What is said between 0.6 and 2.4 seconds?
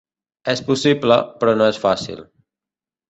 possible, però no és fàcil.